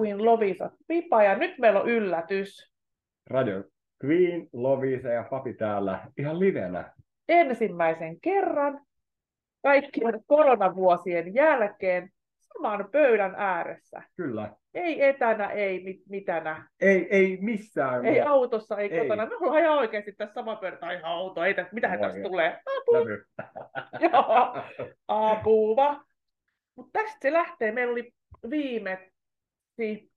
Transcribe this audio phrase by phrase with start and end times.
[0.00, 2.72] Queen Lovisa Pipa ja nyt meillä on yllätys.
[3.30, 3.64] Radio
[4.04, 6.92] Queen, Lovisa ja Papi täällä ihan livenä.
[7.28, 8.80] Ensimmäisen kerran
[9.62, 14.02] kaikkien koronavuosien jälkeen saman pöydän ääressä.
[14.16, 14.52] Kyllä.
[14.74, 16.68] Ei etänä, ei mit, mitänä.
[16.80, 18.06] Ei, ei missään.
[18.06, 19.00] Ei autossa, ei, Ei.
[19.00, 19.26] kotona.
[19.26, 21.44] Me ollaan ihan oikeasti tässä sama pöydä tai ihan auto.
[21.44, 22.08] Ei, tässä- mitähän Voi.
[22.08, 22.60] tästä tulee?
[24.12, 24.56] Joo,
[25.08, 26.00] apua.
[26.76, 27.72] Mutta tästä se lähtee.
[27.72, 28.12] Meillä oli
[29.78, 30.08] viimeksi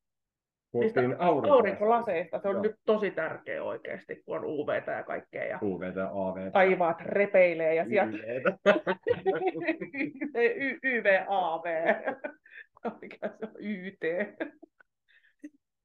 [0.72, 1.54] Puhuttiin aurinkolaseista.
[1.54, 2.40] aurinkolaseista.
[2.40, 2.64] Se on Joo.
[2.64, 5.46] nyt tosi tärkeä oikeasti, kun on UVtä ja kaikkea.
[5.46, 6.52] Ja UV ja AV.
[6.52, 8.18] taivaat repeilee ja sieltä.
[10.36, 11.64] Y- YVAV.
[13.02, 13.52] Mikä se on?
[13.60, 14.02] YT.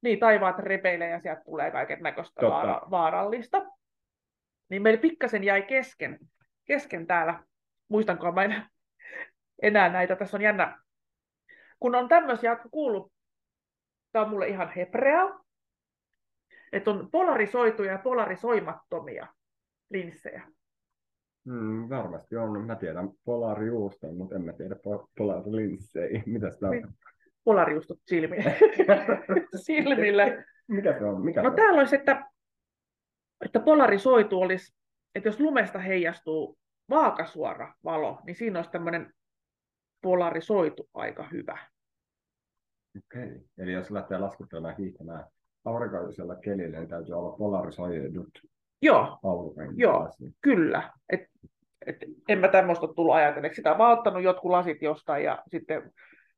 [0.01, 3.65] Niin, taivaat repeilee ja sieltä tulee kaiken näköistä vaara- vaarallista.
[4.69, 6.19] Niin meillä pikkasen jäi kesken,
[6.65, 7.43] kesken täällä.
[7.89, 8.69] Muistanko mä enää,
[9.61, 10.15] enää näitä.
[10.15, 10.77] Tässä on jännä.
[11.79, 13.11] Kun on tämmöisiä, kuuluu,
[14.17, 15.39] tämä on mulle ihan hebrea,
[16.71, 19.27] että on polarisoituja ja polarisoimattomia
[19.89, 20.47] linssejä.
[21.45, 22.65] Mm, varmasti on.
[22.65, 26.23] Mä tiedän polariuusta, mutta en mä tiedä po- polarilinssejä.
[26.25, 26.71] Mitä sitä on?
[26.71, 26.87] Niin.
[27.43, 28.55] Polariustot silmille.
[29.65, 30.45] silmille.
[30.67, 31.25] Mikä se on?
[31.25, 31.55] Mikä No se on?
[31.55, 32.23] täällä olisi, että,
[33.45, 34.75] että polarisoitu olisi,
[35.15, 36.57] että jos lumesta heijastuu
[36.89, 39.13] vaakasuora valo, niin siinä olisi tämmöinen
[40.01, 41.57] polarisoitu aika hyvä.
[42.97, 43.41] Okei.
[43.57, 45.25] Eli jos lähtee laskuttelemaan hiihtämään
[45.65, 48.29] aurinkoisella kelillä, niin täytyy olla polarisoidut
[48.81, 50.33] Joo, aurinkoiset.
[50.41, 50.93] kyllä.
[51.09, 51.21] Et,
[51.85, 51.95] et,
[52.27, 53.77] en mä tämmöistä ole tullut ajatelleeksi sitä.
[53.77, 55.91] Mä oon ottanut jotkut lasit jostain ja sitten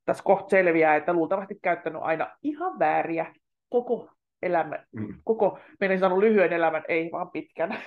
[0.06, 3.34] tässä kohta selviää, että luultavasti käyttänyt aina ihan vääriä
[3.70, 4.10] koko
[4.42, 5.14] elämä, Mm.
[5.24, 7.78] koko, meidän saanut lyhyen elämän, ei vaan pitkän.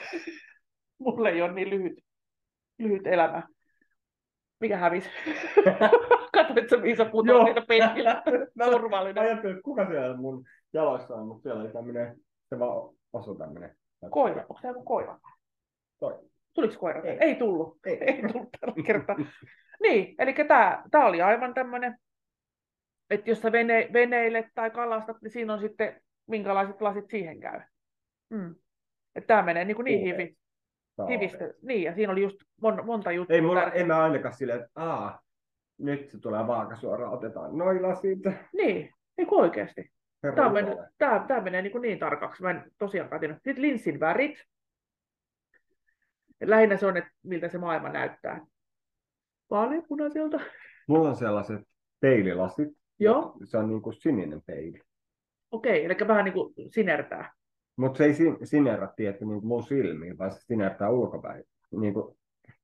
[0.98, 2.04] Mulla ei ole niin lyhyt,
[2.78, 3.42] lyhyt elämä.
[4.62, 5.10] Mikä hävisi?
[6.34, 7.12] Katsoit, Miisa Joo.
[7.12, 8.22] putoaa siitä penkillä.
[8.54, 9.22] Mä Turvallinen.
[9.22, 12.16] ajattelin, että kuka siellä mun jaloissa on, mutta siellä oli tämmöinen,
[12.48, 13.76] se vaan osui tämmöinen.
[14.10, 14.40] Koira.
[14.40, 15.18] Onko se joku koira?
[16.00, 16.18] Toi.
[16.54, 17.02] Tuliko koira?
[17.02, 17.16] Ei.
[17.20, 17.78] Ei tullut.
[17.86, 17.98] Ei.
[18.04, 19.16] Ei tullut tällä kertaa.
[19.82, 21.96] niin, eli tämä, oli aivan tämmöinen,
[23.10, 27.60] että jos sä vene, veneilet tai kalastat, niin siinä on sitten minkälaiset lasit siihen käy.
[28.30, 28.54] Mm.
[29.14, 30.28] Että tämä menee niin, kuin niin UV.
[30.98, 31.52] Olla.
[31.62, 33.34] Niin, ja siinä oli just mon, monta juttua.
[33.34, 35.20] Ei mulla, en mä ainakaan silleen, että aa,
[35.78, 38.18] nyt se tulee vaakasuoraan, otetaan noin lasit.
[38.52, 39.92] Niin, ei kun oikeasti.
[40.20, 40.88] Tämä, menee, Jumala.
[40.98, 42.42] tämä, tämä menee niin, kuin niin tarkaksi.
[42.42, 43.36] Mä en tosiaan katsonut.
[43.36, 44.44] Sitten linssin värit.
[46.44, 48.46] Lähinnä se on, että miltä se maailma näyttää.
[49.50, 50.40] Vaaleanpunaiselta.
[50.88, 51.60] Mulla on sellaiset
[52.00, 52.68] peililasit.
[52.98, 53.36] Joo.
[53.44, 54.80] Se on niin kuin sininen peili.
[55.50, 57.32] Okei, eli vähän niin kuin sinertää.
[57.76, 61.44] Mutta se ei sin- sinerrä, tietty, niin mun silmiin, vaan se sinertää ulkopäin.
[61.70, 62.16] Niin kuin,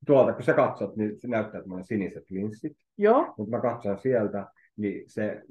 [0.06, 2.76] tuolta kun sä katsot, niin se näyttää, on siniset linssit.
[2.98, 4.46] Joo, Mutta mä katson sieltä,
[4.76, 5.42] niin se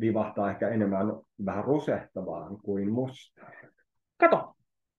[0.00, 1.06] vivahtaa ehkä enemmän
[1.44, 3.46] vähän rusehtavaan kuin musta.
[4.20, 4.52] kato.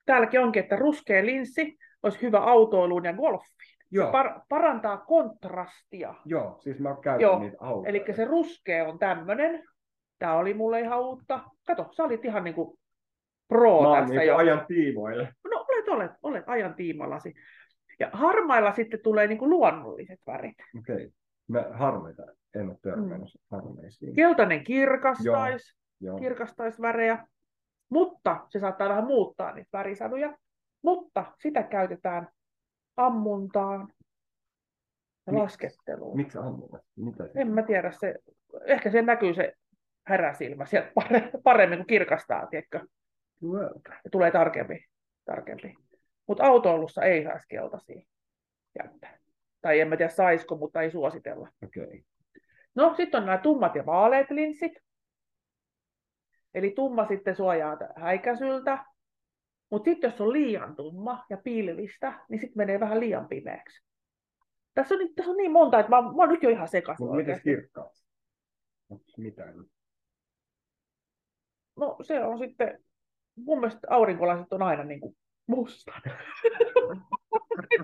[0.05, 3.77] Täälläkin onkin, että ruskea linssi olisi hyvä autoiluun ja golfiin.
[3.91, 6.15] Joo, Par- parantaa kontrastia.
[6.25, 7.89] joo siis mä käytän Joo, niitä autoja.
[7.89, 9.63] Eli se ruskea on tämmöinen.
[10.19, 11.39] Tämä oli mulle ihan uutta.
[11.67, 12.79] Kato, sä olit ihan niin kuin
[13.47, 14.35] pro Mä tässä niin jo.
[14.35, 15.33] ajan tiimoille.
[15.51, 17.33] No olet, olet, olet ajan tiimallasi.
[17.99, 20.57] Ja harmailla sitten tulee niin kuin luonnolliset värit.
[20.79, 20.95] Okei.
[20.95, 21.09] Okay.
[21.47, 22.23] Mä harmeita
[22.55, 23.57] en ole törmännyt mm.
[23.57, 24.15] harmeisiin.
[24.15, 26.19] Keltainen kirkastais, Joo.
[26.19, 27.27] kirkastais värejä,
[27.89, 30.37] mutta se saattaa vähän muuttaa niitä värisävyjä.
[30.81, 32.27] Mutta sitä käytetään
[32.97, 33.87] ammuntaan
[35.27, 35.43] ja Miksi?
[35.43, 36.17] lasketteluun.
[36.17, 36.81] Miksi ammuvat?
[36.95, 37.31] Mitä se?
[37.35, 38.15] En mä tiedä, se,
[38.65, 39.53] ehkä se näkyy se
[40.05, 42.79] häräsilmä sieltä pare- paremmin kuin kirkastaa, tiedätkö?
[44.03, 44.85] Ja tulee tarkempi.
[45.25, 45.75] tarkempi.
[46.27, 48.01] Mutta autoilussa ei saisi keltaisia
[48.77, 49.19] käyttää.
[49.61, 51.49] Tai en mä tiedä saisiko, mutta ei suositella.
[51.65, 52.01] Okay.
[52.75, 54.73] No, sitten on nämä tummat ja vaaleat linssit.
[56.53, 58.85] Eli tumma sitten suojaa tä- häikäisyltä.
[59.69, 63.83] Mutta sitten jos on liian tumma ja pilvistä, niin sitten menee vähän liian pimeäksi.
[64.73, 67.17] Tässä on, tässä on niin monta, että mä, mä oon nyt jo ihan sekaisin Mutta
[67.17, 68.03] miten kirkkaat?
[68.89, 69.55] Onko mitään?
[71.75, 72.83] No se on sitten,
[73.37, 75.17] mun mielestä aurinkolaiset on aina niin kuin
[75.47, 76.01] mustan.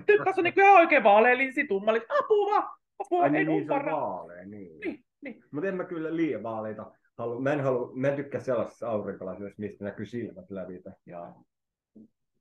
[0.08, 2.08] Nyt tässä on niin ihan oikein vaalea linssi, tumma linssi.
[2.24, 2.58] Apua!
[2.98, 4.80] Apua, Ai en niin, se on vaalea, niin.
[4.80, 5.44] Niin, niin.
[5.50, 7.40] Mutta en mä kyllä liian vaaleita halua.
[7.40, 10.92] Mä en, halua, mä en tykkää sellaisessa aurinkolaisessa, mistä näkyy silmät lävitä.
[11.06, 11.44] Joo.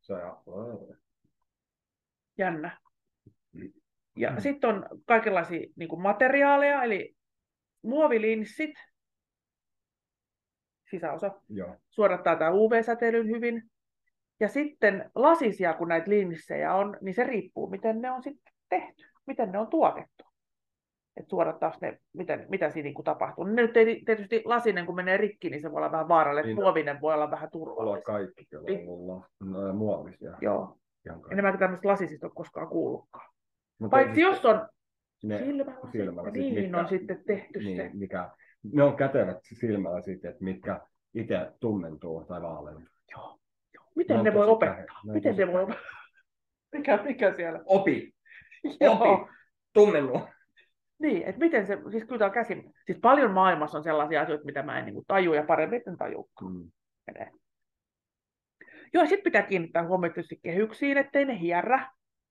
[0.02, 0.98] Se on ihan...
[2.38, 2.78] Jännä.
[4.18, 4.42] Ja Mm.
[4.42, 7.16] sitten on kaikenlaisia niin materiaaleja, eli
[7.82, 8.76] muovilinssit,
[10.98, 11.76] sisäosa, Joo.
[11.90, 13.64] suodattaa tämä UV-säteilyn hyvin.
[14.40, 19.04] Ja sitten lasisia, kun näitä linssejä on, niin se riippuu, miten ne on sitten tehty,
[19.28, 20.24] miten ne on tuotettu.
[21.18, 23.44] että suodattaisi ne, miten, mitä siinä niin kuin tapahtuu.
[23.44, 26.46] Ne nyt ei tietysti lasinen, kun menee rikki, niin se voi olla vähän vaarallinen.
[26.48, 26.56] Niin.
[26.56, 28.06] Muovinen voi olla vähän on turvallista.
[28.06, 28.90] kaikki kyllä Niin.
[28.90, 30.38] ollut no, muovisia.
[30.42, 30.78] Joo.
[31.32, 33.30] Enemmänkin tämmöistä lasisista ole koskaan kuullutkaan.
[33.80, 34.68] Mutta Paitsi jos on
[35.24, 37.66] ne silmälasit, ja niihin mitkä- on sitten tehty se.
[37.70, 38.30] niin, mikä,
[38.72, 40.82] ne on kätevät silmällä sitten, että mitkä
[41.14, 42.94] itse tummentuu tai vaalentuu.
[43.12, 43.40] Joo.
[43.74, 43.86] Joo.
[43.96, 45.00] Miten Ne voi opettaa?
[45.06, 46.04] on Miten ne voi opettaa?
[46.72, 47.60] Mikä, mikä siellä?
[47.66, 48.14] Opi!
[48.82, 48.94] Joo.
[48.94, 49.32] Opi!
[49.74, 50.28] Tummennu!
[51.00, 54.46] Niin, että miten se, siis kyllä tämä on käsin, siis paljon maailmassa on sellaisia asioita,
[54.46, 56.30] mitä mä en niin taju ja paremmin en taju.
[56.42, 56.72] Mm.
[58.94, 61.90] Joo, sitten pitää kiinnittää huomiota tietysti kehyksiin, ettei ne hierrä.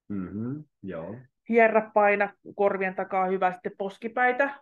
[0.08, 0.64] Mm-hmm.
[0.82, 1.16] Joo.
[1.48, 4.60] Hierrä, paina korvien takaa hyvä sitten poskipäitä.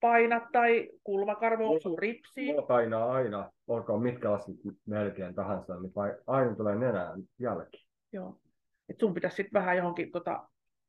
[0.00, 2.46] Paina tai kulmakarvo osuu ripsiin.
[2.46, 4.56] Mulla painaa aina, olkoon mitkä lasit
[4.86, 7.86] melkein tahansa, niin vai- aina tulee nenään jälki.
[8.12, 8.40] Joo.
[8.88, 10.48] Et sun pitäisi sitten vähän johonkin tota,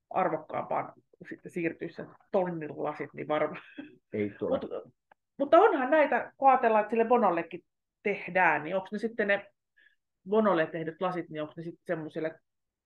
[0.09, 0.93] arvokkaampaan
[1.29, 3.63] sitten siirtyä sen tonnin lasit, niin varmaan.
[4.13, 4.59] Ei tule.
[4.59, 4.71] Mut,
[5.37, 7.63] mutta onhan näitä, kun ajatellaan, että sille Bonollekin
[8.03, 9.47] tehdään, niin onko ne sitten ne
[10.29, 12.39] Bonolle tehdyt lasit, niin onko ne sitten semmoisille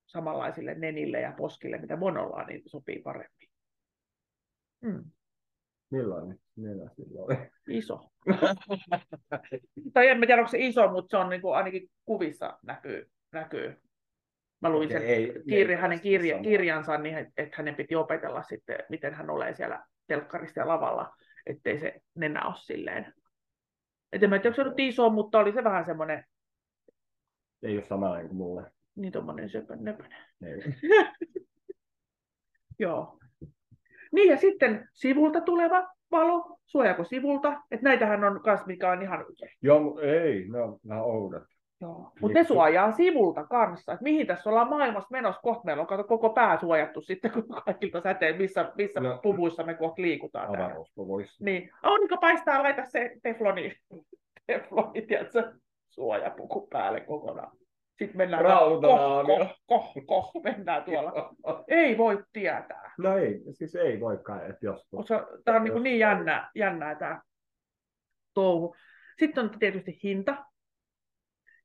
[0.06, 3.50] samanlaisille nenille ja poskille, mitä Bonolla on, niin sopii paremmin.
[4.82, 5.04] Mm,
[5.96, 7.36] Millainen sillä oli?
[7.70, 8.10] iso.
[9.94, 13.10] tai en mä tiedä, onko se iso, mutta se on niin kuin ainakin kuvissa näkyy.
[13.32, 13.82] näkyy.
[14.62, 18.44] Mä luin sen ei- kirja, ei hänen kirja, kirjansa, niin että et hänen piti opetella
[18.44, 21.16] sitten, miten hän olee siellä telkkarissa ja lavalla,
[21.46, 23.14] ettei se nenä ole silleen.
[24.14, 26.24] Et en mä tiedä, onko se nyt iso, mutta oli se vähän semmoinen,
[27.64, 28.72] Ei ole samanlainen kuin mulle.
[28.96, 30.24] niin tommonen söpön nöpönen.
[32.80, 33.20] Joo.
[34.16, 39.26] Niin ja sitten sivulta tuleva valo, suojaako sivulta, että näitähän on kas, mikä on ihan
[39.62, 41.44] Joo, mu- ei, ne on vähän oudot.
[41.82, 42.12] Joo.
[42.22, 43.94] Mutta ne suojaa sivulta kanssa.
[43.94, 45.42] Et mihin tässä ollaan maailmassa menossa?
[45.42, 49.20] Kohta meillä on kato koko pää suojattu sitten kun kaikilta säteen, missä, missä No.
[49.24, 50.56] puvuissa me kohta liikutaan.
[50.56, 51.46] Avaruuspuvuissa.
[51.46, 53.74] Niin, aurinko paistaa, laita se tefloni,
[54.48, 55.54] tefloni tiedätkö,
[55.88, 57.52] suojapuku päälle kokonaan.
[58.00, 59.38] Sitten mennään Rautanaamio.
[59.38, 61.36] koh, koh, koh, koh, mennään tuolla.
[61.68, 62.94] Ei voi tietää.
[62.98, 64.88] No ei, siis ei voikaan, että jos...
[65.46, 67.22] Tämä on niin, niin jännää, jännää tämä
[68.34, 68.76] touhu.
[69.20, 70.46] Sitten on tietysti hinta.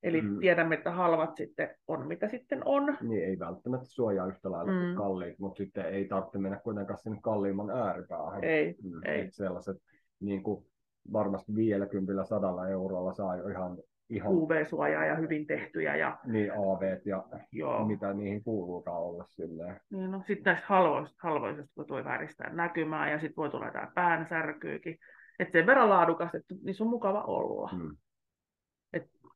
[0.03, 0.29] Eli Mm.
[0.29, 0.39] mm.
[0.39, 2.97] tiedämme, että halvat sitten on mitä sitten on.
[3.01, 4.95] Niin ei välttämättä suojaa yhtä lailla kuin Mm.
[4.97, 8.45] kalliit, mutta sitten ei tarvitse mennä kuitenkaan sinne kalliimman ääripäähän.
[8.45, 9.21] Ei, Mm, ei.
[9.21, 9.77] et sellaiset,
[10.21, 10.67] niin kuin
[11.13, 13.79] varmasti 50 sadalla eurolla saa jo ihan,
[14.11, 15.97] ihan UV-suojaa ja hyvin tehtyjä.
[15.97, 17.87] Ja, niin AV ja joo.
[17.87, 19.81] mitä niihin kuuluukaan olla silleen.
[19.91, 23.93] Niin, no, sitten näistä halvoista, halvoista voi toi vääristää näkymään ja sitten voi tulla jotain
[23.95, 24.99] päänsärkyykin.
[25.39, 27.71] Että sen verran laadukasta, että niissä on mukava olla.
[27.73, 27.97] Mm.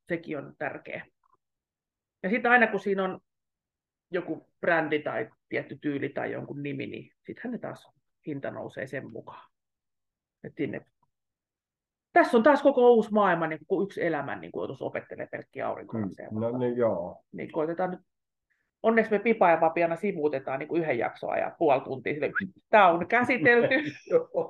[0.08, 1.06] Sekin on tärkeä.
[2.22, 3.20] Ja sitten aina kun siinä on
[4.10, 7.88] joku brändi tai tietty tyyli tai jonkun nimi, niin sittenhän ne taas
[8.26, 9.50] hinta nousee sen mukaan.
[10.44, 10.86] Et sinne.
[12.14, 15.64] Tässä on taas koko uusi maailma, niin kuin yksi elämä, niin kuin tuossa opettelee pelkkiä
[15.64, 15.68] Mm.
[15.70, 16.28] aurinkolaseja.
[16.32, 17.22] No niin joo.
[17.32, 18.00] Niin koitetaan nyt,
[18.82, 22.14] onneksi me Pipa ja Papiana sivuutetaan niin kuin yhden jaksoa ja puoli tuntia.
[22.14, 22.32] Sille,
[22.70, 23.74] Tämä on käsitelty.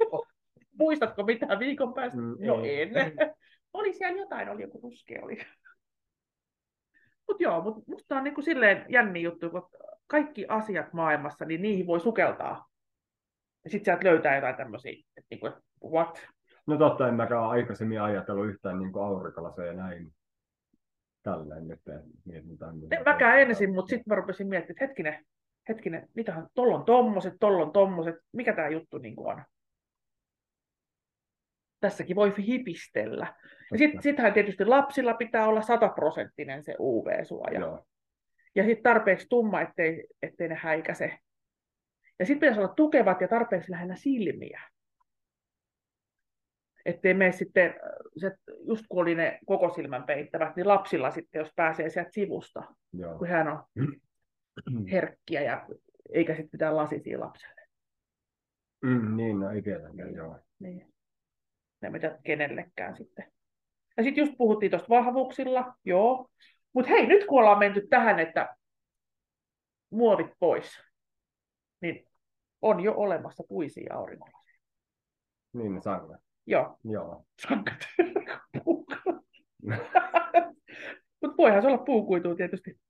[0.78, 2.18] Muistatko mitään viikon päästä?
[2.18, 2.82] Mm, no ei.
[2.82, 2.90] en.
[3.72, 5.24] oli siellä jotain, oli joku ruskea.
[5.24, 5.38] Oli.
[7.28, 9.68] Mutta joo, mutta musta on niin kuin silleen jänni juttu, kun
[10.06, 12.66] kaikki asiat maailmassa, niin niihin voi sukeltaa.
[13.64, 15.52] Ja sitten sieltä löytää jotain tämmöisiä, että niin kuin,
[15.90, 16.26] what?
[16.66, 20.12] No totta, en mäkään aikaisemmin ajatellut yhtään niin kuin aurinkolaseja näin.
[21.22, 21.80] Tälleen nyt
[22.24, 22.96] mietin tämmöistä.
[22.96, 25.24] En mäkään ensin, mutta sitten mä rupesin miettimään, että hetkinen,
[25.68, 29.42] hetkinen, mitähän, tolla on tommoset, tolla on tommoset, mikä tämä juttu niin on?
[31.80, 33.34] Tässäkin voi hipistellä.
[33.72, 37.60] Ja sit, sittenhän tietysti lapsilla pitää olla sataprosenttinen se UV-suoja.
[37.60, 37.84] Joo.
[38.54, 41.18] Ja sitten tarpeeksi tumma, ettei, ettei ne häikäse.
[42.18, 44.60] Ja sitten pitäisi olla tukevat ja tarpeeksi lähellä silmiä.
[46.84, 47.74] Ettei mene sitten,
[48.16, 48.32] se,
[48.68, 52.62] just kun oli ne koko silmän peittävät, niin lapsilla sitten, jos pääsee sieltä sivusta,
[52.92, 53.18] Joo.
[53.18, 53.64] kun hän on
[54.90, 55.66] herkkiä ja
[56.12, 57.60] eikä sitten mitään lasisia lapselle.
[58.82, 60.38] Mm, niin, no ei tietenkään, joo.
[60.58, 60.92] Niin.
[61.80, 63.32] Ne mitä kenellekään sitten.
[63.96, 66.30] Ja sitten just puhuttiin tuosta vahvuuksilla, joo.
[66.72, 68.56] Mutta hei, nyt kun ollaan menty tähän, että
[69.90, 70.80] muovit pois,
[71.80, 72.08] niin
[72.62, 74.58] on jo olemassa puisia aurinkolaseja.
[75.52, 76.20] Niin ne sangat.
[76.46, 77.24] Joo, Joo.
[77.48, 77.78] sankat.
[81.22, 82.80] Mutta voihan se olla puukuitua tietysti.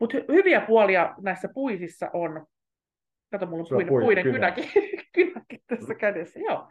[0.00, 2.46] Mutta hy- hyviä puolia näissä puisissa on,
[3.32, 4.50] kato mulla on puinen, pui- puinen kynä.
[4.52, 4.70] kynäkin,
[5.14, 6.68] kynäkin tässä kädessä, joo.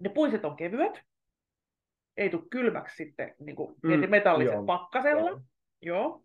[0.00, 1.02] Ne puiset on kevyet,
[2.16, 4.64] ei tule kylmäksi sitten niin kuin Mm, metalliset joo.
[4.64, 5.40] pakkasella, Joo.
[5.82, 6.24] joo.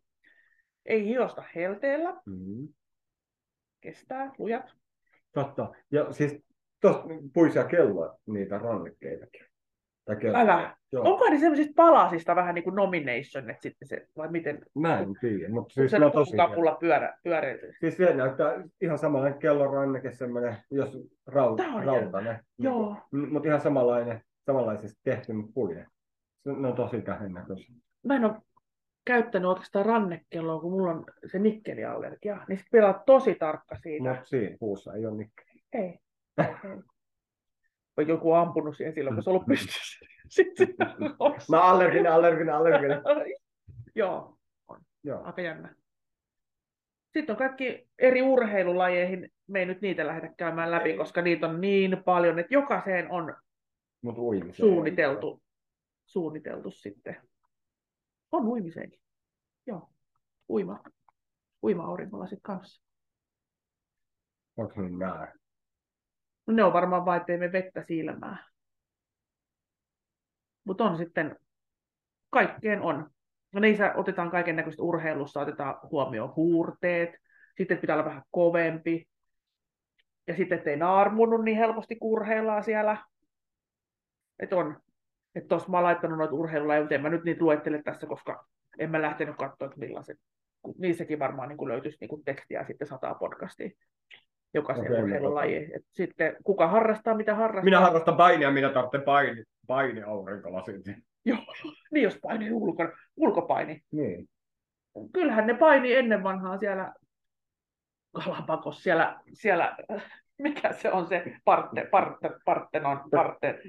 [0.85, 2.67] Ei hiosta helteellä, Mm.
[3.81, 4.73] kestää, lujat.
[5.31, 5.71] Totta.
[5.91, 6.43] Ja siis
[6.81, 7.03] tuossa
[7.33, 9.45] puisia kello niitä rannekkeitakin.
[10.05, 10.15] Tai.
[10.33, 10.75] Älä.
[10.91, 11.03] Joo.
[11.13, 14.59] Onko ne semmoisista palasista vähän niin kuin nominationet sitten se, vai miten?
[14.75, 17.67] Mä en tiedä, mutta Siis ne on tosi puukapulla pyörä, pyöreitä.
[17.79, 22.39] Siis se näyttää ihan samanlainen kelloranneke, semmoinen, jos raut, rautainen.
[22.57, 22.97] Joo.
[23.31, 25.59] Mutta ihan samanlainen, samanlaisesti tehty, mutta.
[26.43, 27.75] Se- Ne on tosi tähän näköisiä.
[28.03, 28.33] Mä en ole
[29.05, 32.45] käyttänyt oikeastaan rannekelloa, kun mulla on se nikkeliallergia.
[32.47, 34.09] Niin pitää olla tosi tarkka siitä.
[34.09, 35.61] Mutta siinä puussa ei ole nikkeliä.
[35.73, 35.99] Ei.
[37.97, 40.05] On joku ampunut siihen silloin, kun se on ollut pystyssä.
[40.29, 40.67] Sitten
[41.51, 43.01] Mä allerginen, allerginen, allerginen.
[43.95, 44.37] Joo,
[45.03, 45.23] Joo.
[45.23, 45.75] aika jännä.
[47.13, 49.31] Sitten on kaikki eri urheilulajeihin.
[49.47, 50.97] Me ei nyt niitä lähdetä käymään läpi, Ei.
[50.97, 53.35] koska niitä on niin paljon, että jokaiseen on
[54.01, 54.15] Mut
[54.51, 55.43] suunniteltu,
[56.05, 57.21] suunniteltu sitten.
[58.31, 58.99] On uimiseenkin.
[59.67, 59.89] Joo,
[60.49, 60.83] uima.
[61.63, 62.83] Uima-aurinkolasit kanssa.
[64.57, 65.33] Onko nää?
[66.47, 68.47] No ne on varmaan vain, ettei me vettä silmää.
[70.63, 71.39] Mutta on sitten,
[72.29, 73.09] kaikkeen on.
[73.53, 77.09] No niissä otetaan kaiken näköistä urheilussa, otetaan huomioon huurteet,
[77.57, 79.07] sitten pitää olla vähän kovempi.
[80.27, 82.97] Ja sitten ettei naarmunut niin helposti kun urheillaan siellä.
[84.39, 84.77] Että on.
[85.35, 88.47] Että tuossa mä oon laittanut noita urheilulajeja, en mä nyt niitä luettele tässä, koska
[88.79, 90.17] en mä lähtenyt katsoa, että millaiset.
[90.77, 93.69] Niissäkin varmaan niin löytyisi niin tekstiä sitten sataa podcastia
[94.55, 95.71] jokaisen okay, urheilulajiin.
[95.75, 97.63] Et sitten kuka harrastaa, mitä harrastaa.
[97.63, 100.81] Minä harrastan painia, minä tarvitsen paini, paini aurinkolasit.
[101.25, 101.37] Joo,
[101.91, 103.81] niin jos paini ulkona, ulkopaini.
[103.91, 104.29] Niin.
[105.13, 106.93] Kyllähän ne paini ennen vanhaa siellä
[108.11, 109.77] Kalapakossa, siellä, siellä
[110.37, 113.61] mikä se on se parte, parte, partenon, parte,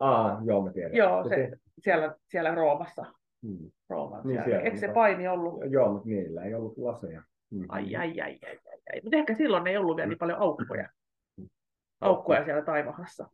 [0.00, 0.96] Aa, joo, mä tiedän.
[0.96, 3.06] joo, se, siellä, siellä Roomassa.
[3.46, 3.70] Hmm.
[3.88, 4.62] Rooman Niin siellä.
[4.62, 5.60] Eikö se paini ollut?
[5.70, 7.22] Joo, mutta niillä ei ollut laseja.
[7.54, 7.64] Hmm.
[7.68, 9.00] Ai, ai, ai, ai, ai, ai.
[9.02, 10.88] Mutta ehkä silloin ei ollut vielä niin paljon aukkoja.
[12.00, 13.30] Aukkoja siellä taivahassa.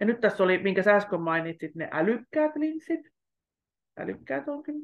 [0.00, 3.00] Ja nyt tässä oli, minkä sä äsken mainitsit, ne älykkäät linssit.
[3.96, 4.74] Älykkäät onkin.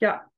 [0.00, 0.28] Ja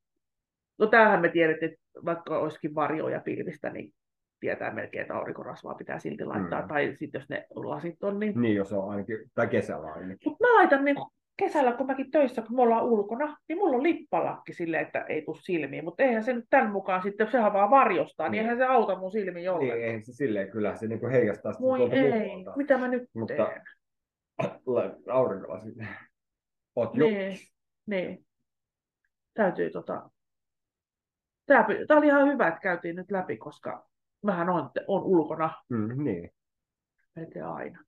[0.78, 3.94] no tämähän me tiedettiin, että vaikka olisikin varjoja pilvistä, niin
[4.40, 6.62] tietää melkein, että aurinkorasvaa pitää silti laittaa.
[6.62, 6.68] Mm.
[6.68, 8.40] Tai sitten jos ne lasit on, niin...
[8.40, 10.18] Niin, jos on ainakin, tai kesällä ainakin.
[10.24, 10.96] Mutta mä laitan niin
[11.36, 15.22] kesällä, kun mäkin töissä, kun me ollaan ulkona, niin mulla on lippalakki silleen, että ei
[15.22, 15.84] tule silmiin.
[15.84, 18.44] Mutta eihän se nyt tämän mukaan sitten, jos sehän vaan varjostaa, niin Mm.
[18.44, 19.82] eihän se auta mun silmiin Niin, jollain.
[19.84, 23.62] eihän se silleen, kyllä se niinku heijastaa sitä tuolta ei, mitä mä nyt Mutta- teen?
[24.66, 25.74] La- Aurinkolasit.
[26.76, 27.38] Oot Niin,
[27.86, 28.26] niin.
[29.34, 30.10] Täytyy tota...
[31.46, 33.88] Tää, tää oli ihan hyvä, että käytiin nyt läpi, koska
[34.22, 36.30] mähän on, on ulkona Mm, niin.
[37.16, 37.84] melkein aina.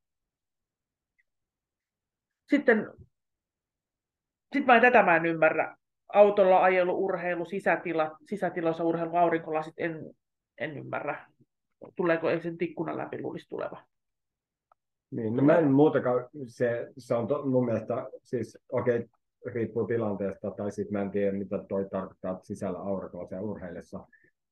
[2.50, 2.86] Sitten,
[4.52, 5.76] sit mä en, tätä mä en ymmärrä.
[6.12, 10.10] Autolla ajelu, urheilu, sisätila, sisätiloissa urheilu, aurinkolasit, en,
[10.58, 11.26] en ymmärrä.
[11.96, 13.82] Tuleeko ei sen tikkunan läpi luulisi tuleva.
[15.10, 19.08] Niin, no mä en muutenkaan, se, se on to, mun mielestä, siis okei, okay,
[19.54, 24.06] riippuu tilanteesta, tai sitten mä en tiedä, mitä toi tarkoittaa että sisällä aurinkolaisia urheillessa.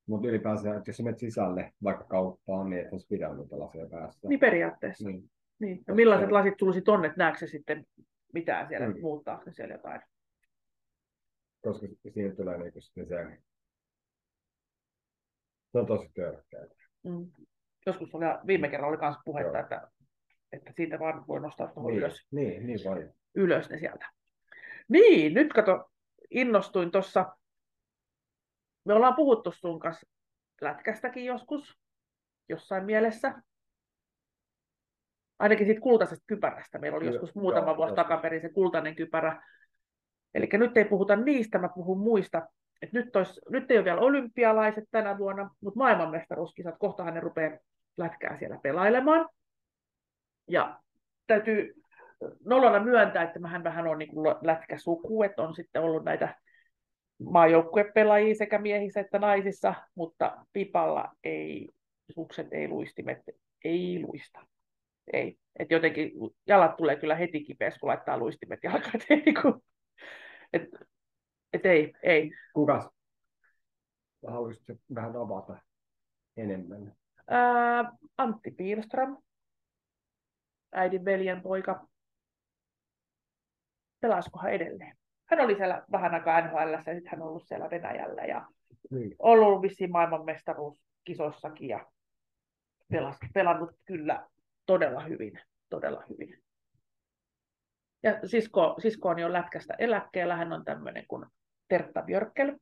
[0.07, 4.29] Mutta ylipäänsä, että jos menet sisälle vaikka kauppaan, niin et sä pidä niitä laseja päässä.
[4.29, 5.09] Niin periaatteessa.
[5.09, 5.31] Niin.
[5.59, 5.71] Niin.
[5.71, 7.87] Ja Koska millaiset se- lasit tulisi tonne, että näetkö sitten
[8.35, 9.01] mitään siellä, Mm.
[9.01, 10.01] muuttaa ne siellä jotain?
[11.65, 13.39] Koska siinä tulee niinku sitten se,
[15.73, 16.67] se on tosi törkeä.
[17.03, 17.31] Mm.
[17.87, 19.63] Joskus oli, viime kerralla oli myös puhetta, Joo.
[19.63, 19.91] että,
[20.53, 23.11] että siitä vaan voi nostaa tuohon Niin, ylös, niin, niin voi.
[23.35, 24.07] ylös ne sieltä.
[24.89, 25.91] Niin, nyt kato,
[26.31, 27.37] innostuin tuossa.
[28.85, 30.07] Me ollaan puhuttu sun kanssa
[30.61, 31.79] lätkästäkin joskus,
[32.49, 33.35] jossain mielessä.
[35.39, 36.79] Ainakin siitä kultaisesta kypärästä.
[36.79, 39.43] Meillä oli Joo, joskus muutama joo, vuosi takaperin se kultainen kypärä.
[40.35, 42.49] Eli nyt ei puhuta niistä, mä puhun muista.
[42.83, 47.59] Et nyt, ois, nyt ei ole vielä olympialaiset tänä vuonna, mutta maailmanmestaruuskisat, kohtahan ne rupeaa
[47.97, 49.29] lätkää siellä pelailemaan.
[50.49, 50.81] Ja
[51.27, 51.75] täytyy
[52.45, 56.35] nolona myöntää, että mähän vähän on niin lätkäsuku, että on sitten ollut näitä
[57.19, 61.69] maajoukkuepelaajia sekä miehissä että naisissa, mutta pipalla ei,
[62.11, 63.19] sukset ei luistimet,
[63.65, 64.41] ei luista.
[65.13, 65.39] Ei.
[65.59, 66.13] Et jotenkin
[66.47, 68.95] jalat tulee kyllä heti kipeäksi, kun laittaa luistimet jalkaan.
[68.95, 69.65] Et, ei niinku-
[70.53, 70.63] et,
[71.53, 72.31] et ei, ei.
[72.55, 72.91] Kukas
[74.27, 75.57] haluaisit vähän avata
[76.37, 76.93] enemmän?
[77.29, 79.17] Ää, Antti Piilström,
[80.73, 81.87] äidin veljen poika.
[84.01, 84.97] Pelaskohan edelleen?
[85.25, 88.47] Hän oli siellä vähän aikaa NHL ja sitten hän on ollut siellä Venäjällä ja
[88.91, 89.17] Niin.
[89.19, 91.87] ollut vissiin maailmanmestaruuskisoissakin ja
[92.93, 94.27] pelas, pelannut kyllä
[94.67, 95.41] todella hyvin,
[95.71, 96.43] todella hyvin.
[98.03, 101.27] Ja sisko, siskooni on lätkästä eläkkeellä, hän on tämmöinen kuin
[101.69, 102.59] Tertta Björkkel,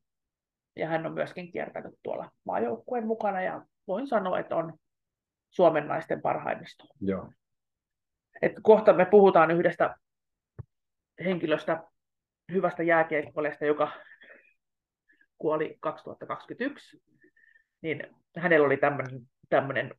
[0.75, 4.77] ja hän on myöskin kiertänyt tuolla maajoukkueen mukana, ja voin sanoa, että on
[5.49, 6.97] Suomen naisten parhaimmistoon.
[7.01, 7.31] Joo.
[8.41, 9.95] Et kohta me puhutaan yhdestä
[11.23, 11.83] henkilöstä,
[12.51, 13.91] hyvästä jääkiekkoilijasta, joka
[15.37, 17.03] kuoli 2021,
[17.81, 18.79] niin hänellä oli
[19.49, 19.91] tämmöinen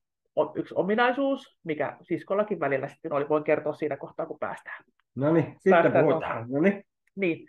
[0.54, 3.28] yksi ominaisuus, mikä siskollakin välillä sitten oli.
[3.28, 4.84] Voin kertoa siinä kohtaa, kun päästään.
[5.14, 6.46] No niin, sitten päästään puhutaan.
[6.50, 6.84] No niin.
[7.16, 7.48] niin.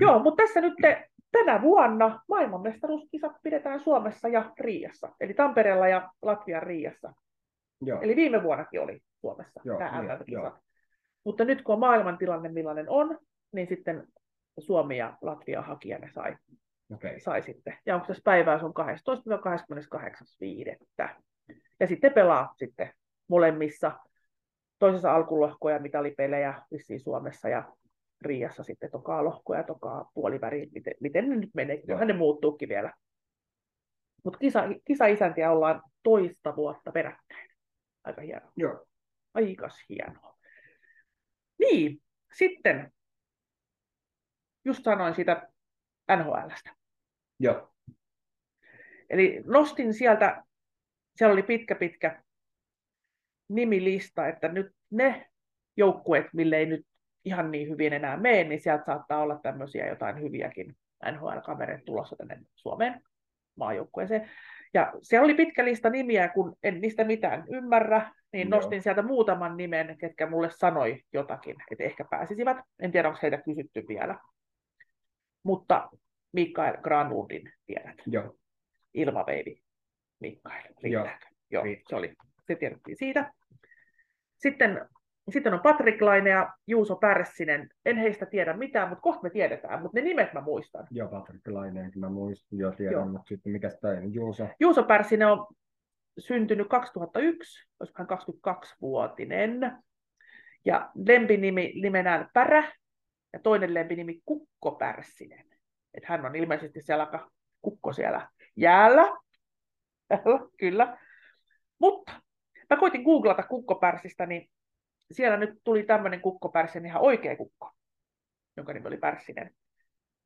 [0.00, 5.08] Joo, mutta tässä nyt te, tänä vuonna maailmanmestaruuskisat pidetään Suomessa ja Riiassa.
[5.20, 7.12] Eli Tampereella ja Latvian Riiassa.
[7.80, 8.00] Joo.
[8.00, 10.54] Eli viime vuonnakin oli Suomessa Joo, tämä niin, kisat
[11.24, 13.18] Mutta nyt kun on maailmantilanne millainen on,
[13.52, 14.06] niin sitten
[14.58, 16.36] Suomi ja Latvia hakijana sai,
[16.94, 17.20] okay.
[17.20, 17.78] sai sitten.
[17.86, 18.74] Ja onko tässä päivää, se on
[21.00, 21.08] 12-28.5.
[21.80, 22.92] Ja sitten pelaa sitten
[23.28, 23.92] molemmissa
[24.78, 27.72] toisessa alkulohkoja mitalipelejä vissiin Suomessa ja
[28.20, 32.68] Riassa sitten tokaa lohkoja ja tokaa puoliväri, miten, miten ne nyt menee, kunhan ne muuttuukin
[32.68, 32.92] vielä.
[34.24, 37.50] Mutta kisa, kisa-isäntiä ollaan toista vuotta peräkkäin.
[38.04, 38.52] Aika hienoa.
[38.56, 38.86] Joo.
[39.34, 40.38] Aikas hienoa.
[41.58, 42.02] Niin,
[42.32, 42.92] sitten
[44.64, 45.48] just sanoin siitä
[46.16, 46.70] NHLstä.
[47.40, 47.74] Joo.
[49.10, 50.43] Eli nostin sieltä
[51.16, 52.22] siellä oli pitkä, pitkä
[53.48, 55.26] nimilista, että nyt ne
[55.76, 56.86] joukkueet, mille ei nyt
[57.24, 60.76] ihan niin hyvin enää mene, niin sieltä saattaa olla tämmöisiä jotain hyviäkin
[61.12, 63.02] NHL-kavereita tulossa tänne Suomeen
[63.56, 64.30] maajoukkueeseen.
[64.74, 68.56] Ja siellä oli pitkä lista nimiä, kun en niistä mitään ymmärrä, niin Joo.
[68.58, 72.56] nostin sieltä muutaman nimen, ketkä mulle sanoi jotakin, että ehkä pääsisivät.
[72.78, 74.18] En tiedä, onko heitä kysytty vielä.
[75.42, 75.88] Mutta
[76.32, 77.96] Mikael Granlundin tiedät.
[78.06, 78.36] Joo.
[78.94, 79.26] Ilma
[80.20, 80.62] Mikael.
[80.82, 81.06] Joo,
[81.50, 82.14] Joo se, oli,
[82.46, 83.32] se tiedettiin siitä.
[84.36, 84.88] Sitten,
[85.30, 87.68] sitten on Patrik Laine ja Juuso Pärssinen.
[87.84, 90.86] En heistä tiedä mitään, mutta kohta me tiedetään, mutta ne nimet mä muistan.
[90.90, 93.08] Joo, Patrik Laineenkin mä muistin jo tiedän, Joo.
[93.08, 94.48] mutta sitten mikä tämä Juuso?
[94.60, 95.46] Juuso Pärssinen on
[96.18, 99.78] syntynyt 2001, koska hän 22-vuotinen.
[100.64, 102.72] Ja lempinimi nimenään Pärä
[103.32, 105.46] ja toinen lempinimi Kukko Pärssinen.
[105.94, 107.28] Että hän on ilmeisesti siellä
[107.62, 109.23] kukko siellä jäällä.
[110.60, 110.98] Kyllä.
[111.78, 112.12] Mutta
[112.70, 114.50] mä koitin googlata kukkopärsistä, niin
[115.12, 117.70] siellä nyt tuli tämmöinen kukkopärsin ihan oikea kukko,
[118.56, 119.50] jonka nimi oli Pärssinen.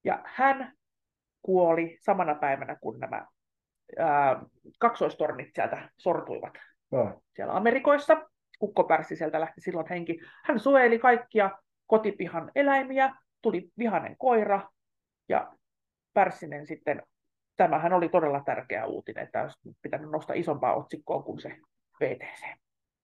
[0.04, 0.72] Ja hän
[1.42, 3.26] kuoli samana päivänä, kun nämä
[3.98, 4.42] ää,
[4.78, 6.54] kaksoistornit sieltä sortuivat.
[6.90, 7.22] No.
[7.34, 10.20] Siellä Amerikoissa kukkopärssi sieltä lähti silloin henki.
[10.44, 11.50] Hän suojeli kaikkia
[11.86, 14.68] kotipihan eläimiä, tuli vihanen koira
[15.28, 15.52] ja
[16.14, 17.02] Pärssinen sitten
[17.58, 21.56] tämähän oli todella tärkeä uutinen, että olisi pitänyt nostaa isompaa otsikkoa kuin se
[22.00, 22.46] VTC.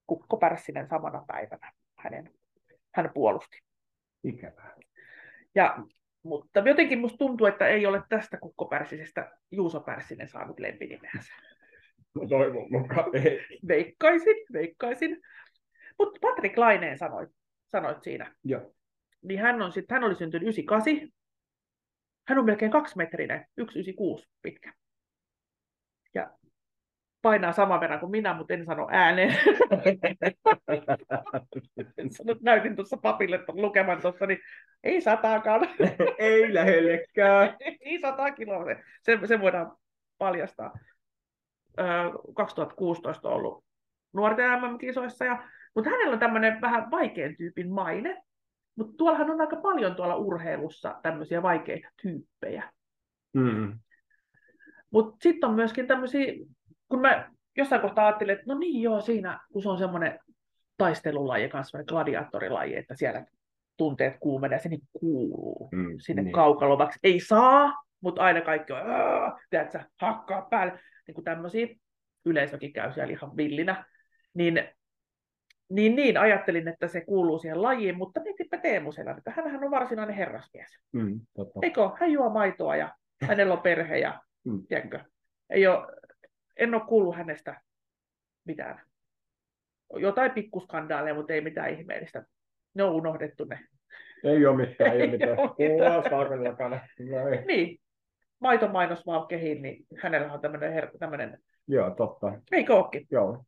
[0.07, 2.31] Kukko Pärssinen samana päivänä hänen,
[2.95, 3.59] hän puolusti.
[4.25, 4.77] Ikävää.
[5.55, 5.79] Ja,
[6.23, 11.33] mutta jotenkin musta tuntuu, että ei ole tästä Kukko Pärssisestä Juuso Pärssinen saanut lempinimeänsä.
[12.15, 13.47] No toivon mukaan ei.
[13.69, 15.21] Veikkaisin, veikkaisin.
[15.99, 17.31] Mutta Patrik Laineen sanoit,
[17.67, 18.35] sanoit siinä.
[18.45, 18.75] Joo.
[19.23, 21.09] Niin hän, on sit, hän oli syntynyt 98,
[22.29, 24.73] hän on melkein kaksimetrinen, 1,96 pitkä.
[26.15, 26.31] Ja
[27.23, 29.31] painaa saman verran kuin minä, mutta en sano ääneen.
[31.99, 34.39] en sano, näytin tuossa papille lukeman tuossa, niin
[34.85, 35.61] ei sataakaan.
[36.19, 37.57] ei lähellekään.
[37.81, 38.65] ei sata kiloa,
[39.03, 39.77] se, se voidaan
[40.19, 40.73] paljastaa.
[42.35, 43.65] 2016 on ollut
[44.13, 48.23] nuorten MM-kisoissa, ja, mutta hänellä on tämmöinen vähän vaikean tyypin maine,
[48.77, 52.73] mutta tuollahan on aika paljon tuolla urheilussa tämmöisiä vaikeita tyyppejä.
[53.33, 53.79] Mm.
[54.91, 56.33] Mutta sitten on myöskin tämmöisiä,
[56.89, 60.19] kun mä jossain kohtaa ajattelin, että no niin joo, siinä kun se on semmoinen
[60.77, 63.27] taistelulaji kanssa, gladiaattorilaji, että siellä
[63.77, 66.33] tunteet kuumenee, se niin kuuluu mm, sinne niin.
[66.33, 66.99] kaukalovaksi.
[67.03, 68.81] Ei saa, mutta aina kaikki on,
[69.51, 70.81] tiedätkö, hakkaa päälle.
[71.07, 71.67] Niin kuin tämmöisiä,
[72.25, 73.85] yleisökin käy siellä ihan villinä.
[74.35, 74.69] Niin
[75.75, 80.17] niin, niin, ajattelin, että se kuuluu siihen lajiin, mutta mietipä Teemu että hänhän on varsinainen
[80.17, 80.79] herrasmies.
[80.93, 81.61] Mm, totta.
[81.63, 81.81] Eikö?
[82.01, 84.67] Hän juo maitoa ja hänellä on perhe ja mm.
[84.69, 85.01] tiedätkö,
[85.51, 85.87] ei ole,
[86.57, 87.61] en ole kuullut hänestä
[88.45, 88.81] mitään.
[89.97, 92.25] Jotain pikkuskandaaleja, mutta ei mitään ihmeellistä.
[92.75, 93.59] Ne on unohdettu ne.
[94.25, 95.37] Ei ole mitään, ei, ei ole mitään.
[95.37, 95.55] No
[97.47, 97.81] niin,
[98.39, 101.39] maitomainos vaan kehiin, niin hänellä on tämmöinen, her- tämmöinen...
[101.69, 102.33] Joo, totta.
[102.53, 103.07] Eikö ookin?
[103.11, 103.45] Joo.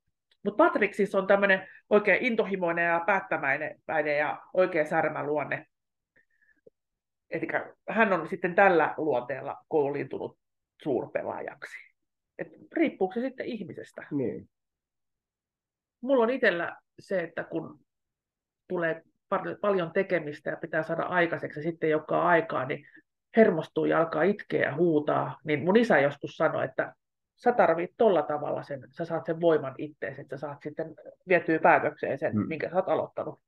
[0.46, 5.66] Mutta Patrick siis on tämmöinen oikein intohimoinen ja päättämäinen ja oikein särmäluonne.
[7.30, 7.46] Eli
[7.88, 10.38] hän on sitten tällä luonteella kouluuntunut
[10.82, 11.76] suurpelaajaksi.
[12.38, 14.06] Et riippuuko se sitten ihmisestä?
[14.10, 14.48] Niin.
[16.00, 17.80] Mulla on itsellä se, että kun
[18.68, 19.02] tulee
[19.60, 22.86] paljon tekemistä ja pitää saada aikaiseksi sitten joka aikaa, niin
[23.36, 25.38] hermostuu ja alkaa itkeä ja huutaa.
[25.44, 26.94] Niin mun isä joskus sanoi, että
[27.36, 30.94] sä tarvit tolla tavalla sen, sä saat sen voiman ittees, että sä saat sitten
[31.28, 32.48] vietyä päätökseen sen, Mm.
[32.48, 33.40] minkä sä oot aloittanut.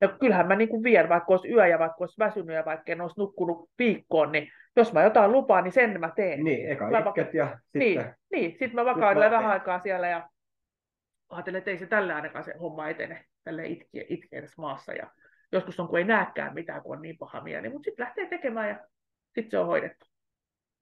[0.00, 2.92] Ja kyllähän mä niin kuin vien, vaikka olisi yö ja vaikka olisi väsynyt ja vaikka
[2.92, 6.44] en olisi nukkunut viikkoon, niin jos mä jotain lupaan, niin sen mä teen.
[6.44, 8.14] Niin, eka Mä itket ja Niin, sitten...
[8.32, 8.50] niin.
[8.50, 10.28] sitten mä mä- vähän aikaa siellä ja
[11.28, 14.92] ajattelen, että ei se tällä ainakaan se homma etene tälle itkeä, itkeä tässä maassa.
[14.92, 15.10] Ja
[15.52, 18.68] joskus on, kun ei näekään mitään, kun on niin paha mieli, mutta sitten lähtee tekemään
[18.68, 18.76] ja
[19.34, 20.06] sitten se on hoidettu.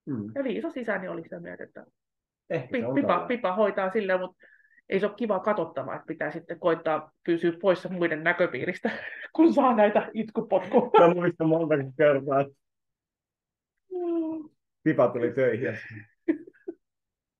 [0.05, 0.31] Mm.
[0.35, 1.85] Ja viisas isäni oli sitä mieltä, että
[2.49, 3.27] Ehkä pipa, tällä.
[3.27, 4.45] pipa hoitaa silleen, mutta
[4.89, 8.89] ei se ole kiva katsottavaa, että pitää sitten koittaa pysyä poissa muiden näköpiiristä,
[9.35, 11.07] kun saa näitä itkupotkuja.
[11.07, 12.53] Mä muistan monta kertaa, että
[14.83, 15.77] Pipa tuli töihin.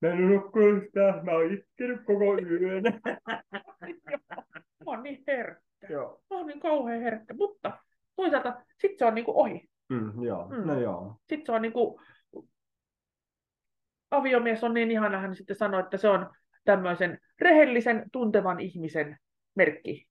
[0.02, 2.82] Mä en nukkunut yhtään, mä oon itkenyt koko yön.
[3.24, 5.86] Mä oon niin herkkä.
[5.90, 6.20] joo.
[6.30, 7.78] Mä oon niin kauhean herkkä, mutta
[8.16, 9.68] toisaalta sitten se on niinku ohi.
[9.88, 10.66] Mm, joo, Mm.
[10.66, 11.16] no joo.
[11.28, 12.00] sitten se on niinku,
[14.10, 16.30] aviomies on niin ihana, hän sitten sanoi, että se on
[16.64, 19.18] tämmöisen rehellisen, tuntevan ihmisen
[19.54, 20.06] merkki,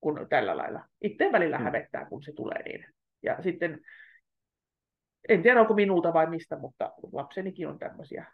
[0.00, 0.84] kun tällä lailla.
[1.02, 1.64] Itse välillä Mm.
[1.64, 2.86] hävettää, kun se tulee niin.
[3.22, 3.80] Ja sitten,
[5.28, 8.24] en tiedä onko minulta vai mistä, mutta lapsenikin on tämmöisiä.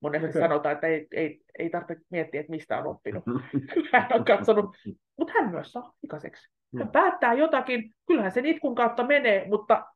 [0.00, 0.42] Monesti Okei.
[0.42, 3.24] sanotaan, että ei, ei, ei tarvitse miettiä, että mistä on oppinut.
[3.92, 4.76] Hän on katsonut,
[5.16, 6.48] mutta hän myös saa ikaiseksi.
[6.78, 6.92] Hän Mm.
[6.92, 9.86] päättää jotakin, kyllähän sen itkun kautta menee, mutta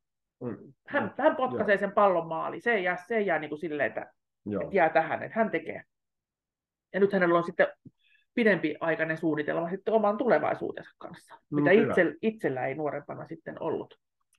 [0.89, 2.63] hän, hän potkaisee sen pallon maaliin.
[2.63, 4.13] Se ei jää, se ei jää niin kuin silleen, että,
[4.47, 4.63] Joo.
[4.63, 5.83] että jää tähän, että hän tekee.
[6.95, 7.67] Ja nyt hänellä on sitten
[8.35, 13.95] pidempi aikainen suunnitelma sitten oman tulevaisuutensa kanssa, No, mitä itse, itsellä ei nuorempana sitten ollut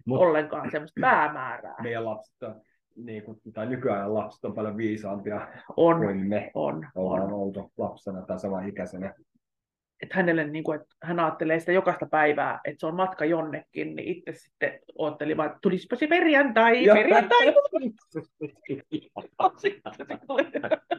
[0.06, 1.76] Mut ollenkaan semmoista päämäärää.
[1.82, 2.62] meidän lapset on,
[2.96, 7.34] niin kuin, tai nykyajan lapset on paljon viisaampia On, kuin me on, ollaan on.
[7.34, 9.14] oltu lapsena tai sama ikäisenä.
[10.04, 13.96] Että hänelle, niin kuin, että hän ajattelee sitä jokaista päivää, että se on matka jonnekin,
[13.96, 16.96] niin itse sitten otteli vaan, että tulisipa se perjantai, Joo.
[16.96, 17.54] perjantai.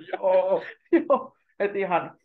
[0.13, 0.63] Joo.
[1.09, 2.19] Joo, että ihan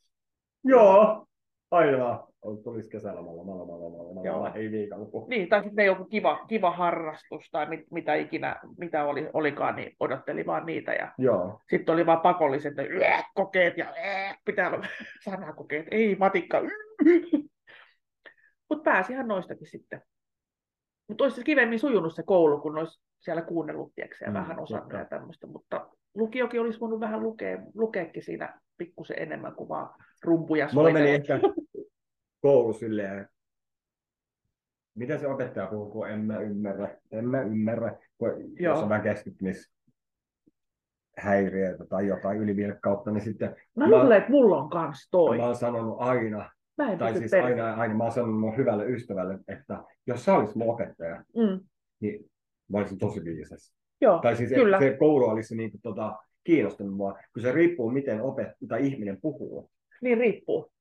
[0.63, 1.27] Joo.
[1.71, 2.28] Aina.
[2.41, 4.37] Tulisi kesälomalla, mala, mala, Joo.
[4.37, 5.25] mala, ei viikonloppu.
[5.29, 9.95] Niin, tai sitten joku kiva, kiva harrastus tai mit, mitä ikinä, mitä oli, olikaan, niin
[9.99, 10.93] odotteli vaan niitä.
[10.93, 11.61] Ja Joo.
[11.69, 14.85] sitten oli vaan pakolliset ne "Yää", kokeet ja "Ää", pitää olla
[15.25, 15.87] sanakokeet.
[15.91, 16.61] Ei matikka.
[18.69, 20.01] Mutta pääsihän noistakin sitten.
[21.07, 24.59] Mutta olisi se kivemmin sujunut se koulu, kun olisi siellä kuunnellut tiedätkö, ja Mm, vähän
[24.59, 25.47] osannut ja tämmöistä.
[25.47, 29.89] Mutta lukiokin olisi voinut vähän lukea, lukeekin siinä pikkusen enemmän kuin vaan
[30.23, 31.39] rumpuja Mulla meni ehkä
[32.41, 33.27] koulu silleen,
[34.95, 38.73] mitä se opettaja puhuu, kun en mä ymmärrä, en mä ymmärrä, kun Joo.
[38.75, 39.71] jos on vähän keskittymis
[41.17, 45.37] häiriöitä tai jotain ylivilkkautta, niin sitten Mä Mä- luulen, että mulla on kans toi.
[45.37, 48.85] mä oon sanonut aina, Mä en tai siis aina, aina mä oon sanonut mun hyvälle
[48.85, 51.59] ystävälle, että jos sä olisit mun opettaja, Mm,
[51.99, 52.25] niin
[52.71, 53.73] mä olisin tosi viisas.
[54.01, 54.79] joo, Tai siis kyllä.
[54.79, 59.21] se koulu olisi niin kuin, tota, kiinnostanut mua, kun se riippuu, miten opet tai ihminen
[59.21, 59.69] puhuu.
[60.01, 60.71] Niin riippuu.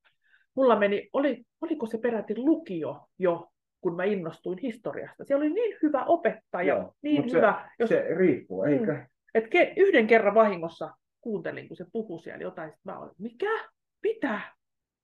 [0.55, 3.47] Mulla meni, oli, oliko se peräti lukio jo,
[3.81, 5.23] kun mä innostuin historiasta.
[5.23, 7.69] Siellä oli niin hyvä opettaja, Joo, niin hyvä.
[7.79, 8.71] Jos, Se riippuu, Mm.
[8.71, 9.05] eikö?
[9.35, 13.69] et ke, yhden kerran vahingossa kuuntelin, kun se puhui siellä jotain, sit mä olin, mikä?
[14.03, 14.41] Mitä?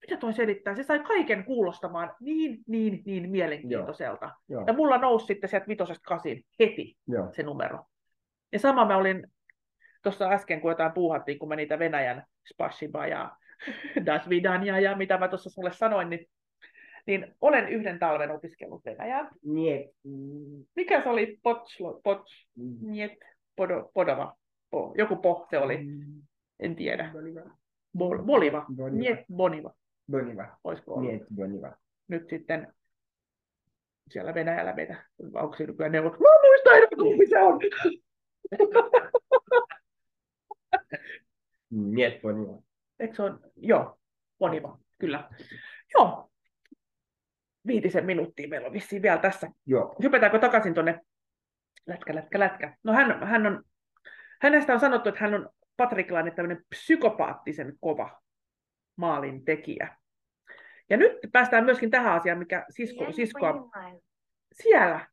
[0.02, 0.76] Mitä toi selittää?
[0.76, 4.32] Se sai kaiken kuulostamaan niin, niin, niin mielenkiintoiselta.
[4.50, 7.28] Joo, Ja mulla nousi sitten sieltä vitosesta kasiin heti joo.
[7.32, 7.86] se numero.
[8.52, 9.28] Ja sama mä olin
[10.04, 13.32] tuossa äsken, kun jotain puuhattiin, kun mä niitä Venäjän spasiba ja
[14.06, 16.28] das vidania ja mitä mä tuossa sulle sanoin, niin,
[17.08, 19.30] niin olen yhden talven opiskellut Venäjää.
[19.44, 19.92] Niet.
[20.76, 21.40] Mikä se oli?
[21.44, 22.78] Potslo, pots, Mm.
[22.82, 23.20] niet,
[23.56, 24.36] podo, podova.
[24.70, 25.80] Po, joku po se oli,
[26.60, 27.12] en tiedä.
[27.98, 28.66] Bol, boliva.
[28.76, 28.98] Boliva.
[28.98, 29.74] Niet, boniva.
[30.12, 30.58] Boniva.
[30.64, 31.12] Olisiko ollut.
[31.12, 31.76] Niet, boniva.
[32.08, 32.74] Nyt sitten
[34.12, 37.60] siellä Venäjällä meitä, onko siinä kyllä neuvot, mä muistan enää, kumpi se on.
[41.70, 42.65] Niet, boniva.
[43.06, 43.40] Eikö se on?
[43.56, 44.00] Joo,
[44.40, 45.30] Boniva, kyllä.
[45.94, 46.32] Joo,
[47.68, 49.52] viitisen minuuttia meillä on vissiin vielä tässä.
[49.66, 49.96] Joo.
[50.04, 51.02] Hypätäänkö takaisin tuonne
[51.88, 52.78] lätkä, lätkä, lätkä.
[52.84, 53.64] No hän, hän on,
[54.42, 58.22] hänestä on sanottu, että hän on patrikilainen tämmöinen psykopaattisen kova
[58.96, 59.98] maalintekijä.
[60.90, 63.70] Ja nyt päästään myöskin tähän asiaan, mikä sisko, siskoa,
[64.54, 65.08] siellä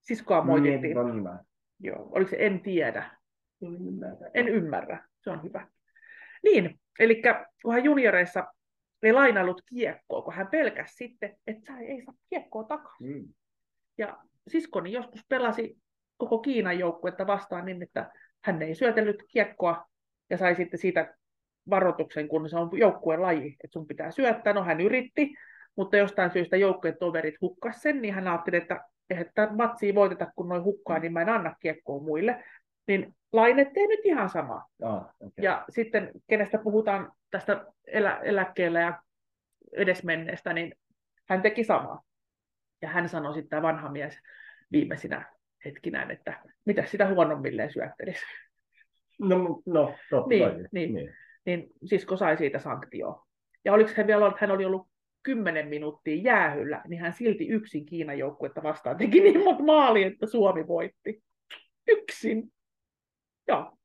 [0.00, 0.82] siskoa moitittiin.
[0.82, 1.38] Niet, boniva.
[1.80, 3.10] Joo, oliko se en tiedä?
[4.34, 5.68] En ymmärrä, se on hyvä.
[6.42, 7.22] Niin, eli
[7.62, 8.46] kun hän junioreissa
[9.02, 13.16] ei lainaillut kiekkoa, kun hän pelkäsi sitten, että sä ei saa kiekkoa takaisin.
[13.16, 13.28] Mm.
[13.98, 15.78] Ja siskoni joskus pelasi
[16.16, 18.12] koko Kiinan joukkuetta vastaan niin, että
[18.44, 19.86] hän ei syötellyt kiekkoa
[20.30, 21.14] ja sai sitten siitä
[21.70, 24.52] varoituksen, kun se on joukkueen laji, että sun pitää syöttää.
[24.52, 25.34] No hän yritti,
[25.76, 28.84] mutta jostain syystä joukkueen toverit hukkas sen, niin hän ajatteli, että
[29.20, 32.44] että matsia voiteta, kun noin hukkaa, niin mä en anna kiekkoa muille.
[32.86, 34.64] Niin Laine tee nyt ihan sama.
[34.82, 35.30] Ah, okay.
[35.44, 39.02] Ja sitten kenestä puhutaan tästä elä, eläkkeellä ja
[39.72, 40.74] edesmenneestä, niin
[41.28, 42.02] hän teki samaa.
[42.82, 44.18] Ja hän sanoi sitten tämä vanha mies
[44.72, 45.32] viimeisinä
[45.64, 48.24] hetkinään, että mitä sitä huonommilleen syöttelisi.
[49.20, 50.64] No, no totta Niin, kai.
[50.72, 51.14] niin.
[51.44, 53.22] Niin sisko sai siitä sanktioon.
[53.64, 54.88] Ja oliko hän vielä ollut, että hän oli ollut
[55.22, 60.26] 10 minuuttia jäähyllä, niin hän silti yksin Kiinan joukkuetta vastaan teki niin monta maalia, että
[60.26, 61.22] Suomi voitti.
[61.88, 62.52] Yksin.
[63.48, 63.78] Joo.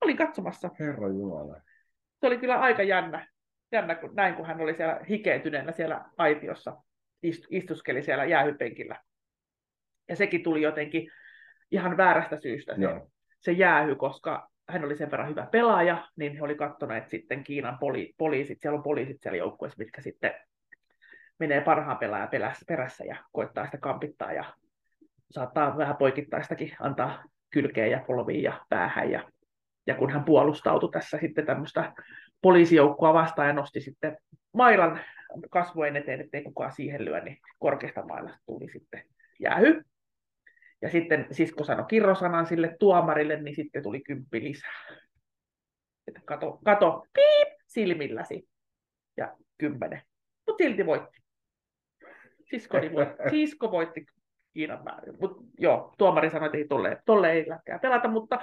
[0.00, 0.70] Olin katsomassa.
[0.78, 1.60] Herra Jumala.
[2.20, 3.28] Se oli kyllä aika jännä,
[3.72, 6.76] jännä kun, näin kun hän oli siellä hikeentyneenä siellä aitiossa,
[7.22, 9.00] ist, istuskeli siellä jäähypenkillä.
[10.08, 11.10] Ja sekin tuli jotenkin
[11.70, 13.10] ihan väärästä syystä se, Joo.
[13.40, 17.78] se jäähy, koska hän oli sen verran hyvä pelaaja, niin he oli katsoneet sitten Kiinan
[17.78, 20.34] poli, poliisit, siellä on poliisit siellä joukkueessa, mitkä sitten
[21.38, 24.44] menee parhaan pelaajan perässä, perässä ja koittaa sitä kampittaa ja
[25.30, 29.10] saattaa vähän poikittaistakin antaa kylkeen ja polviin ja päähän.
[29.10, 29.30] Ja,
[29.86, 31.92] ja kun hän puolustautui tässä sitten tämmöistä
[32.42, 34.16] poliisijoukkoa vastaan ja nosti sitten
[34.52, 35.00] mailan
[35.50, 39.04] kasvojen eteen, ettei kukaan siihen lyö, niin korkeasta mailasta tuli sitten
[39.40, 39.82] jäähy.
[40.82, 44.96] Ja sitten sisko sanoi kirrosanan sille tuomarille, niin sitten tuli kymppi lisää.
[46.06, 48.48] Että kato, kato, piip, silmilläsi.
[49.16, 50.02] Ja kymmenen.
[50.46, 51.20] Mutta silti voitti.
[52.50, 53.30] Siskoni voitti.
[53.30, 54.06] Sisko voitti
[54.52, 55.14] Kiinan määrin.
[55.20, 58.40] Mut joo, tuomari sanoi, että ei tolle, tolle ei lätkää pelata, mutta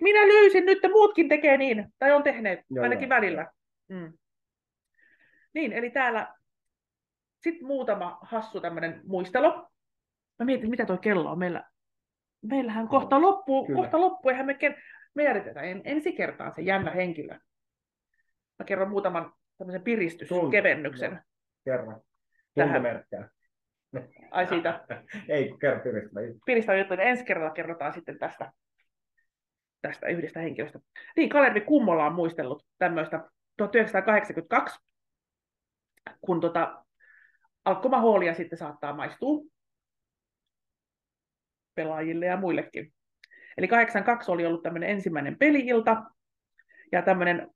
[0.00, 3.16] minä löysin nyt, että muutkin tekee niin, tai on tehneet, Joo, ainakin joo.
[3.16, 3.46] välillä.
[3.88, 4.12] Mm.
[5.54, 6.34] Niin, eli täällä
[7.42, 9.68] sitten muutama hassu tämmöinen muistelo.
[10.38, 11.38] Mä mietin, mitä tuo kello on.
[11.38, 11.64] Meillä,
[12.42, 13.80] meillähän kohta loppuu, kyllä.
[13.80, 14.80] kohta loppuu, eihän me, ker-
[15.14, 17.38] me järjestetään en, ensi kertaan se jännä henkilö.
[18.58, 21.20] Mä kerron muutaman tämmöisen piristyskevennyksen.
[21.64, 22.00] Kerran.
[22.54, 22.74] Tähän.
[22.74, 23.28] Tuntomerkkejä.
[24.30, 24.86] Ai siitä
[25.28, 28.52] Ei, kerro piristävä piristävä juttu, niin ensi kerralla kerrotaan sitten tästä,
[29.82, 30.78] tästä yhdestä henkilöstä.
[31.16, 34.80] Niin, Kalervi Kummola on muistellut tämmöistä 1982,
[36.20, 36.84] kun tota,
[37.64, 39.44] alkomaholia sitten saattaa maistua
[41.74, 42.92] pelaajille ja muillekin.
[43.58, 46.02] Eli 82 oli ollut tämmöinen ensimmäinen peliilta,
[46.92, 47.50] ja tämmöinen,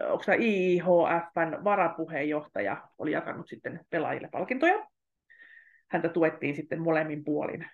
[0.00, 4.86] onko tämä IIHFn varapuheenjohtaja oli jakanut sitten pelaajille palkintoja.
[5.92, 7.66] Häntä tuettiin sitten molemmin puolin.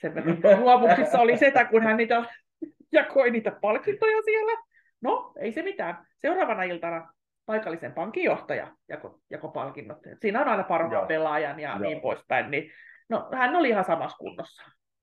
[0.00, 2.24] Sen verran luovuksissa oli setä, kun hän niitä
[2.92, 4.62] jakoi niitä palkintoja siellä.
[5.00, 6.06] No, ei se mitään.
[6.18, 7.12] Seuraavana iltana
[7.46, 9.98] paikallisen pankinjohtaja jako, jako palkinnot.
[10.20, 11.06] Siinä on aina parhaan Joo.
[11.06, 11.78] pelaajan ja Joo.
[11.78, 12.50] niin poispäin.
[12.50, 12.70] Niin,
[13.08, 14.62] no, hän oli ihan samassa kunnossa,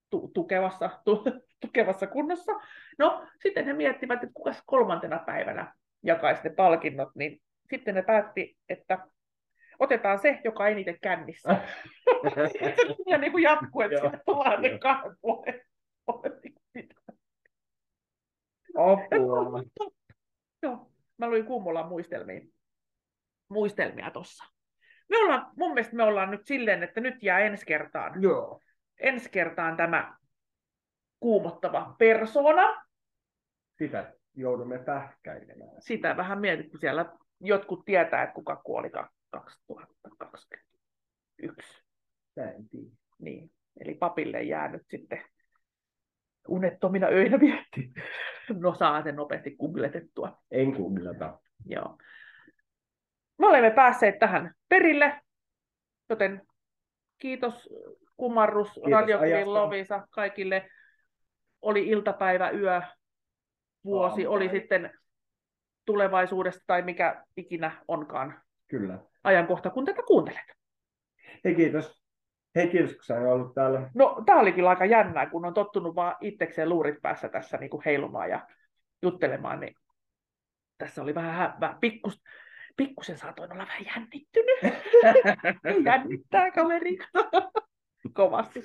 [0.09, 1.23] tu- tukevassa, tu-
[1.61, 2.51] tukevassa kunnossa.
[2.99, 8.57] No, sitten he miettivät, että kuka kolmantena päivänä jakaisi ne palkinnot, niin sitten ne päätti,
[8.69, 8.99] että
[9.81, 11.61] otetaan se, joka eniten kännissä.
[13.07, 15.61] ja niin kuin jatkuu, että sinne tullaan ne kahden puolen.
[18.77, 19.63] Apua.
[20.63, 22.41] Joo, mä luin Kummolan muistelmia,
[23.49, 24.43] muistelmia tossa.
[25.09, 28.61] Me ollaan, mun mielestä me ollaan nyt silleen, että nyt jää ensi kertaan, Joo.
[28.99, 30.17] ensi kertaan tämä
[31.19, 32.83] kuumottava persona.
[33.77, 35.81] Sitä joudumme pähkäilemään.
[35.81, 37.05] Sitä vähän mietit, kun siellä
[37.39, 41.83] jotkut tietää, että kuka kuoli ka- 2021.
[42.35, 42.95] Mä en tiedä.
[43.19, 45.21] Niin, eli papille jää nyt sitten
[46.47, 47.91] unettomina öinä vietti.
[48.59, 50.41] No saa sen nopeasti googletettua.
[50.51, 51.39] En googlata.
[51.65, 51.97] Joo.
[53.39, 55.21] Me olemme päässeet tähän perille,
[56.09, 56.41] joten
[57.17, 57.69] kiitos
[58.17, 59.53] kumarrus, Kiitos ajasta.
[59.53, 60.69] Lovisa, kaikille.
[61.61, 62.81] Oli iltapäivä, yö,
[63.83, 64.61] vuosi, oli Aamupäivä.
[64.61, 64.99] sitten
[65.85, 68.99] tulevaisuudesta tai mikä ikinä onkaan Kyllä.
[69.23, 70.45] Ajankohta, kun tätä kuuntelet.
[71.43, 72.01] Hei kiitos.
[72.55, 73.89] Hei kiitos, kun sain ollut täällä.
[73.95, 77.69] No, tämä oli kyllä aika jännää, kun on tottunut vaan itsekseen luurit päässä tässä niin
[77.69, 78.47] kuin heilumaan ja
[79.01, 79.75] juttelemaan, niin
[80.77, 82.23] tässä oli vähän, hä- vähän pikkus,
[82.77, 84.59] pikkusen saatoin olla vähän jännittynyt.
[85.85, 86.97] Jännittää kaveri.
[88.13, 88.63] Kovasti.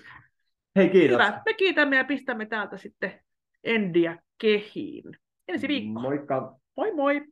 [0.76, 1.14] Hei kiitos.
[1.14, 1.42] Hyvä.
[1.46, 3.20] Me kiitämme ja pistämme täältä sitten
[3.64, 5.04] Endiä kehiin.
[5.48, 6.00] Ensi viikko.
[6.00, 6.58] Moikka.
[6.76, 7.26] Moi moi!